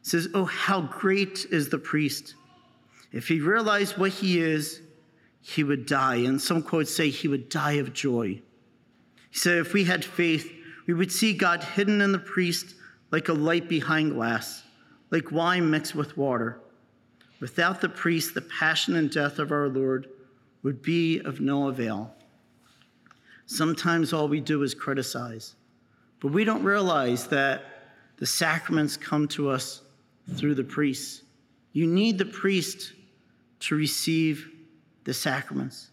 He 0.04 0.10
says, 0.10 0.30
Oh, 0.34 0.46
how 0.46 0.82
great 0.82 1.46
is 1.52 1.70
the 1.70 1.78
priest! 1.78 2.36
If 3.12 3.28
he 3.28 3.40
realized 3.40 3.98
what 3.98 4.12
he 4.12 4.40
is, 4.40 4.82
he 5.42 5.64
would 5.64 5.86
die. 5.86 6.18
And 6.18 6.42
some 6.42 6.62
quotes 6.62 6.94
say 6.94 7.10
he 7.10 7.28
would 7.28 7.50
die 7.50 7.74
of 7.74 7.94
joy. 7.94 8.42
He 9.30 9.38
said, 9.38 9.60
If 9.60 9.74
we 9.74 9.84
had 9.84 10.04
faith, 10.04 10.52
we 10.88 10.94
would 10.94 11.12
see 11.12 11.34
God 11.34 11.64
hidden 11.64 12.02
in 12.02 12.14
the 12.14 12.18
priest 12.18 12.74
like 13.12 13.28
a 13.28 13.34
light 13.34 13.70
behind 13.70 14.14
glass, 14.14 14.64
like 15.12 15.32
wine 15.32 15.70
mixed 15.70 15.94
with 15.94 16.18
water. 16.18 16.60
Without 17.40 17.82
the 17.82 17.90
priest, 17.90 18.34
the 18.34 18.42
passion 18.42 18.96
and 18.96 19.12
death 19.12 19.38
of 19.38 19.52
our 19.52 19.68
Lord 19.68 20.08
would 20.64 20.82
be 20.82 21.20
of 21.20 21.40
no 21.40 21.68
avail. 21.68 22.14
Sometimes 23.46 24.12
all 24.12 24.28
we 24.28 24.42
do 24.42 24.64
is 24.64 24.74
criticize, 24.74 25.56
but 26.20 26.30
we 26.30 26.44
don't 26.44 26.64
realize 26.64 27.28
that 27.28 27.64
the 28.18 28.26
sacraments 28.26 28.98
come 28.98 29.28
to 29.28 29.50
us 29.50 29.82
through 30.36 30.56
the 30.56 30.64
priest. 30.64 31.24
You 31.74 31.86
need 31.86 32.18
the 32.18 32.26
priest 32.26 32.94
to 33.60 33.76
receive 33.76 34.50
the 35.04 35.14
sacraments. 35.14 35.92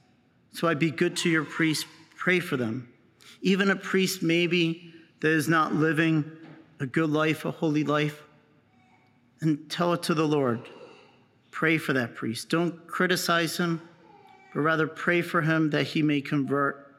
So 0.52 0.68
I'd 0.68 0.78
be 0.78 0.90
good 0.90 1.16
to 1.18 1.30
your 1.30 1.44
priest, 1.44 1.86
pray 2.16 2.40
for 2.40 2.56
them 2.56 2.93
even 3.44 3.68
a 3.68 3.76
priest 3.76 4.22
maybe 4.22 4.90
that 5.20 5.30
is 5.30 5.48
not 5.48 5.74
living 5.74 6.24
a 6.80 6.86
good 6.86 7.10
life, 7.10 7.44
a 7.44 7.50
holy 7.50 7.84
life, 7.84 8.22
and 9.42 9.70
tell 9.70 9.92
it 9.92 10.02
to 10.04 10.14
the 10.14 10.26
Lord. 10.26 10.60
Pray 11.50 11.76
for 11.76 11.92
that 11.92 12.14
priest. 12.14 12.48
Don't 12.48 12.86
criticize 12.86 13.58
him, 13.58 13.82
but 14.54 14.60
rather 14.62 14.86
pray 14.86 15.20
for 15.20 15.42
him 15.42 15.68
that 15.70 15.88
he 15.88 16.02
may 16.02 16.22
convert, 16.22 16.94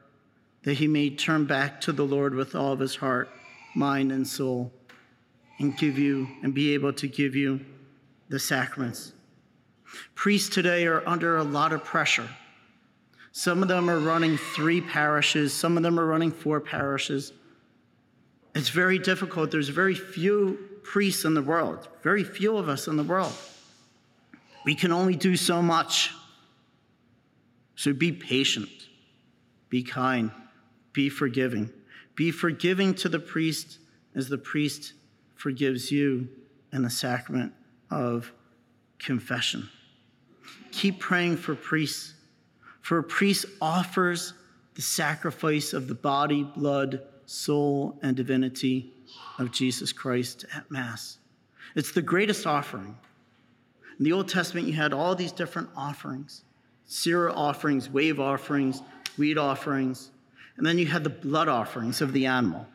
that 0.62 0.76
he 0.76 0.88
may 0.88 1.10
turn 1.10 1.46
back 1.46 1.82
to 1.82 1.92
the 1.92 2.06
Lord 2.06 2.36
with 2.36 2.54
all 2.54 2.72
of 2.72 2.80
his 2.80 2.96
heart, 2.96 3.28
mind, 3.74 4.12
and 4.12 4.28
soul, 4.28 4.72
and 5.58 5.76
give 5.76 5.98
you 5.98 6.28
and 6.44 6.54
be 6.54 6.76
able 6.76 6.94
to 6.94 7.08
give 7.08 7.36
you 7.36 7.60
the 8.30 8.40
sacraments. 8.40 9.14
Priests 10.14 10.54
today 10.54 10.86
are 10.86 11.08
under 11.08 11.38
a 11.38 11.44
lot 11.44 11.74
of 11.74 11.84
pressure 11.84 12.30
some 13.38 13.62
of 13.62 13.68
them 13.68 13.90
are 13.90 14.00
running 14.00 14.38
three 14.38 14.80
parishes, 14.80 15.54
some 15.54 15.76
of 15.76 15.84
them 15.84 16.00
are 16.00 16.06
running 16.06 16.32
four 16.32 16.62
parishes. 16.62 17.34
It's 18.56 18.70
very 18.70 18.98
difficult. 18.98 19.52
There's 19.52 19.68
very 19.68 19.94
few 19.94 20.58
priests 20.84 21.26
in 21.26 21.34
the 21.34 21.42
world, 21.42 21.90
very 22.02 22.24
few 22.24 22.56
of 22.56 22.70
us 22.70 22.88
in 22.88 22.96
the 22.96 23.04
world. 23.04 23.34
We 24.64 24.74
can 24.74 24.94
only 24.94 25.18
do 25.18 25.36
so 25.36 25.62
much. 25.62 26.14
So 27.76 27.92
be 27.92 28.14
patient, 28.14 28.70
be 29.68 29.84
kind, 29.84 30.32
be 30.94 31.10
forgiving. 31.10 31.74
Be 32.16 32.32
forgiving 32.32 32.94
to 32.96 33.10
the 33.10 33.20
priest 33.20 33.80
as 34.16 34.30
the 34.30 34.38
priest 34.38 34.94
forgives 35.34 35.92
you 35.92 36.30
in 36.72 36.84
the 36.84 36.90
sacrament 36.90 37.52
of 37.92 38.32
confession. 38.98 39.68
Keep 40.72 41.02
praying 41.02 41.36
for 41.36 41.54
priests 41.54 42.15
for 42.86 43.00
a 43.00 43.04
priest 43.04 43.48
offers 43.60 44.34
the 44.76 44.82
sacrifice 44.84 45.74
of 45.74 45.88
the 45.88 45.96
body, 45.96 46.44
blood, 46.44 47.02
soul, 47.26 47.98
and 48.04 48.16
divinity 48.16 48.94
of 49.40 49.52
Jesus 49.52 49.92
Christ 49.92 50.46
at 50.56 50.70
Mass. 50.70 51.18
It's 51.74 51.94
the 51.94 52.04
greatest 52.04 52.46
offering. 52.46 52.96
In 53.98 54.06
the 54.06 54.12
Old 54.12 54.28
Testament, 54.28 54.68
you 54.68 54.74
had 54.74 54.94
all 54.94 55.16
these 55.16 55.32
different 55.32 55.68
offerings 55.76 56.44
Syra 56.86 57.34
offerings, 57.34 57.90
wave 57.90 58.20
offerings, 58.20 58.84
wheat 59.18 59.40
offerings, 59.40 60.12
and 60.58 60.64
then 60.64 60.78
you 60.78 60.86
had 60.86 61.04
the 61.04 61.10
blood 61.10 61.48
offerings 61.48 62.02
of 62.02 62.14
the 62.14 62.28
animal. 62.28 62.68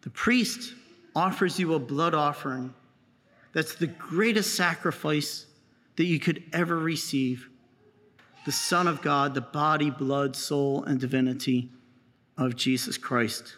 The 0.00 0.08
priest 0.08 0.72
offers 1.14 1.60
you 1.60 1.74
a 1.74 1.78
blood 1.78 2.14
offering 2.14 2.72
that's 3.52 3.74
the 3.74 3.86
greatest 3.86 4.54
sacrifice 4.54 5.44
that 5.96 6.04
you 6.04 6.18
could 6.18 6.42
ever 6.54 6.78
receive 6.78 7.50
the 8.44 8.52
Son 8.52 8.86
of 8.86 9.02
God, 9.02 9.34
the 9.34 9.40
body, 9.40 9.90
blood, 9.90 10.34
soul, 10.36 10.84
and 10.84 11.00
divinity 11.00 11.70
of 12.36 12.56
Jesus 12.56 12.96
Christ. 12.96 13.56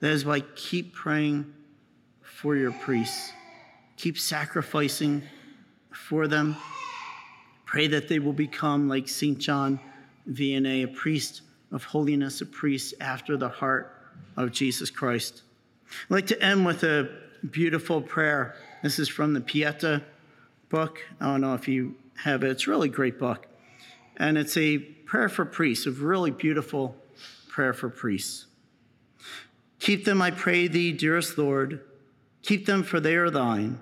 That 0.00 0.10
is 0.10 0.24
why 0.24 0.40
keep 0.56 0.94
praying 0.94 1.52
for 2.22 2.56
your 2.56 2.72
priests. 2.72 3.32
Keep 3.96 4.18
sacrificing 4.18 5.22
for 5.92 6.26
them. 6.26 6.56
Pray 7.64 7.86
that 7.86 8.08
they 8.08 8.18
will 8.18 8.32
become 8.32 8.88
like 8.88 9.08
St. 9.08 9.38
John 9.38 9.78
Vianney, 10.28 10.84
a 10.84 10.88
priest 10.88 11.42
of 11.70 11.84
holiness, 11.84 12.40
a 12.40 12.46
priest 12.46 12.94
after 13.00 13.36
the 13.36 13.48
heart 13.48 13.96
of 14.36 14.52
Jesus 14.52 14.90
Christ. 14.90 15.42
I'd 16.10 16.14
like 16.14 16.26
to 16.28 16.42
end 16.42 16.66
with 16.66 16.82
a 16.82 17.08
beautiful 17.50 18.00
prayer. 18.00 18.56
This 18.82 18.98
is 18.98 19.08
from 19.08 19.34
the 19.34 19.40
Pieta 19.40 20.02
book. 20.68 21.00
I 21.20 21.26
don't 21.26 21.40
know 21.40 21.54
if 21.54 21.68
you 21.68 21.94
have 22.16 22.42
it, 22.44 22.50
it's 22.50 22.66
a 22.66 22.70
really 22.70 22.88
great 22.88 23.18
book. 23.18 23.46
And 24.22 24.38
it's 24.38 24.56
a 24.56 24.78
prayer 24.78 25.28
for 25.28 25.44
priests, 25.44 25.84
a 25.84 25.90
really 25.90 26.30
beautiful 26.30 26.94
prayer 27.48 27.72
for 27.72 27.88
priests. 27.88 28.46
Keep 29.80 30.04
them, 30.04 30.22
I 30.22 30.30
pray 30.30 30.68
thee, 30.68 30.92
dearest 30.92 31.36
Lord. 31.36 31.80
Keep 32.42 32.66
them, 32.66 32.84
for 32.84 33.00
they 33.00 33.16
are 33.16 33.30
thine. 33.30 33.80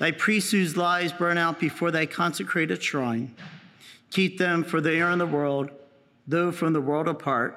Thy 0.00 0.10
priests 0.10 0.50
whose 0.50 0.76
lives 0.76 1.12
burn 1.12 1.38
out 1.38 1.60
before 1.60 1.92
thy 1.92 2.04
consecrated 2.04 2.82
shrine. 2.82 3.36
Keep 4.10 4.38
them, 4.38 4.64
for 4.64 4.80
they 4.80 5.00
are 5.00 5.12
in 5.12 5.20
the 5.20 5.24
world, 5.26 5.70
though 6.26 6.50
from 6.50 6.72
the 6.72 6.80
world 6.80 7.06
apart. 7.06 7.56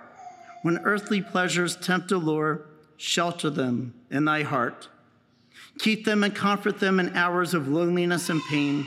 When 0.61 0.77
earthly 0.83 1.23
pleasures 1.23 1.75
tempt 1.77 2.09
to 2.09 2.17
lure, 2.17 2.67
shelter 2.95 3.49
them 3.49 3.95
in 4.11 4.25
thy 4.25 4.43
heart. 4.43 4.87
Keep 5.79 6.05
them 6.05 6.23
and 6.23 6.35
comfort 6.35 6.79
them 6.79 6.99
in 6.99 7.15
hours 7.15 7.55
of 7.55 7.67
loneliness 7.67 8.29
and 8.29 8.41
pain, 8.51 8.85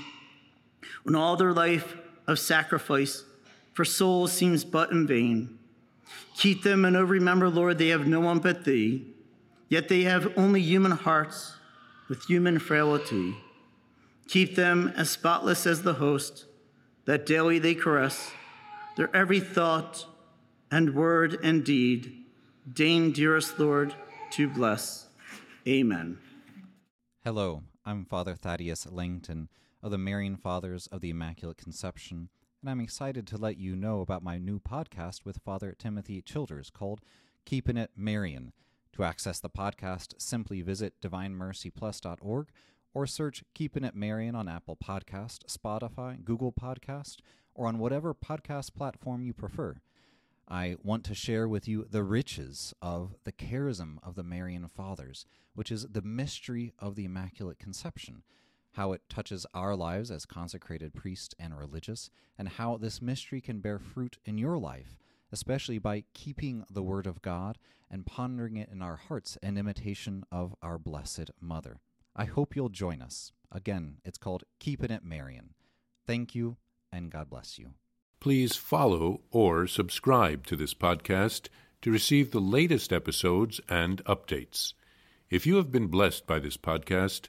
when 1.02 1.16
all 1.16 1.34
their 1.34 1.52
life 1.52 1.96
of 2.28 2.38
sacrifice 2.38 3.24
for 3.72 3.84
souls 3.84 4.32
seems 4.32 4.64
but 4.64 4.90
in 4.90 5.06
vain. 5.06 5.58
Keep 6.36 6.62
them 6.62 6.84
and 6.84 6.96
oh, 6.96 7.02
remember, 7.02 7.48
Lord, 7.48 7.78
they 7.78 7.88
have 7.88 8.06
no 8.06 8.20
one 8.20 8.38
but 8.38 8.64
thee, 8.64 9.06
yet 9.68 9.88
they 9.88 10.02
have 10.02 10.32
only 10.36 10.60
human 10.60 10.92
hearts 10.92 11.54
with 12.08 12.24
human 12.24 12.58
frailty. 12.58 13.36
Keep 14.28 14.56
them 14.56 14.92
as 14.96 15.10
spotless 15.10 15.66
as 15.66 15.82
the 15.82 15.94
host 15.94 16.46
that 17.04 17.26
daily 17.26 17.58
they 17.58 17.74
caress, 17.74 18.32
their 18.96 19.14
every 19.14 19.40
thought 19.40 20.06
and 20.70 20.94
word 20.94 21.38
and 21.42 21.64
deed. 21.64 22.24
Deign, 22.72 23.12
dearest 23.12 23.58
Lord, 23.58 23.94
to 24.32 24.48
bless. 24.48 25.06
Amen. 25.66 26.18
Hello, 27.24 27.62
I'm 27.84 28.04
Father 28.04 28.34
Thaddaeus 28.34 28.86
Lancton 28.90 29.48
of 29.82 29.90
the 29.90 29.98
Marian 29.98 30.36
Fathers 30.36 30.86
of 30.88 31.00
the 31.00 31.10
Immaculate 31.10 31.56
Conception 31.56 32.28
and 32.62 32.70
I'm 32.70 32.80
excited 32.80 33.26
to 33.26 33.36
let 33.36 33.58
you 33.58 33.74
know 33.74 34.02
about 34.02 34.22
my 34.22 34.38
new 34.38 34.60
podcast 34.60 35.24
with 35.24 35.42
Father 35.44 35.74
Timothy 35.76 36.22
Childers 36.22 36.70
called 36.70 37.00
Keeping 37.44 37.76
It 37.76 37.90
Marian. 37.96 38.52
To 38.92 39.02
access 39.02 39.40
the 39.40 39.50
podcast, 39.50 40.14
simply 40.18 40.62
visit 40.62 41.00
divinemercyplus.org 41.00 42.48
or 42.94 43.06
search 43.06 43.42
Keeping 43.54 43.82
It 43.82 43.96
Marian 43.96 44.36
on 44.36 44.48
Apple 44.48 44.76
Podcast, 44.76 45.46
Spotify, 45.46 46.22
Google 46.22 46.52
Podcast, 46.52 47.16
or 47.52 47.66
on 47.66 47.78
whatever 47.78 48.14
podcast 48.14 48.74
platform 48.74 49.24
you 49.24 49.32
prefer. 49.32 49.74
I 50.48 50.76
want 50.84 51.02
to 51.04 51.14
share 51.16 51.48
with 51.48 51.66
you 51.66 51.86
the 51.90 52.04
riches 52.04 52.72
of 52.80 53.16
the 53.24 53.32
charism 53.32 53.96
of 54.04 54.14
the 54.14 54.22
Marian 54.22 54.68
Fathers, 54.68 55.26
which 55.54 55.72
is 55.72 55.88
the 55.90 56.02
mystery 56.02 56.74
of 56.78 56.94
the 56.94 57.06
Immaculate 57.06 57.58
Conception 57.58 58.22
how 58.72 58.92
it 58.92 59.02
touches 59.08 59.46
our 59.54 59.76
lives 59.76 60.10
as 60.10 60.26
consecrated 60.26 60.94
priests 60.94 61.34
and 61.38 61.56
religious, 61.56 62.10
and 62.38 62.48
how 62.48 62.76
this 62.76 63.02
mystery 63.02 63.40
can 63.40 63.60
bear 63.60 63.78
fruit 63.78 64.18
in 64.24 64.38
your 64.38 64.58
life, 64.58 64.96
especially 65.30 65.78
by 65.78 66.04
keeping 66.14 66.64
the 66.70 66.82
Word 66.82 67.06
of 67.06 67.22
God 67.22 67.58
and 67.90 68.06
pondering 68.06 68.56
it 68.56 68.70
in 68.72 68.80
our 68.82 68.96
hearts 68.96 69.36
in 69.42 69.58
imitation 69.58 70.24
of 70.32 70.54
our 70.62 70.78
Blessed 70.78 71.30
Mother. 71.40 71.80
I 72.16 72.24
hope 72.24 72.56
you'll 72.56 72.68
join 72.70 73.02
us. 73.02 73.32
Again, 73.50 73.98
it's 74.04 74.18
called 74.18 74.44
Keeping 74.58 74.90
It 74.90 75.04
Marian. 75.04 75.54
Thank 76.06 76.34
you, 76.34 76.56
and 76.90 77.10
God 77.10 77.28
bless 77.28 77.58
you. 77.58 77.74
Please 78.20 78.56
follow 78.56 79.20
or 79.30 79.66
subscribe 79.66 80.46
to 80.46 80.56
this 80.56 80.74
podcast 80.74 81.48
to 81.82 81.90
receive 81.90 82.30
the 82.30 82.40
latest 82.40 82.92
episodes 82.92 83.60
and 83.68 84.02
updates. 84.04 84.72
If 85.28 85.46
you 85.46 85.56
have 85.56 85.72
been 85.72 85.88
blessed 85.88 86.26
by 86.26 86.38
this 86.38 86.56
podcast, 86.56 87.28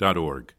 micprayers.org. 0.00 0.54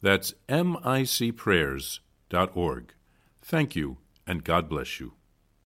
That's 0.00 0.34
micprayers.org. 0.48 2.94
Thank 3.40 3.76
you, 3.76 3.96
and 4.26 4.44
God 4.44 4.68
bless 4.68 5.00
you. 5.00 5.14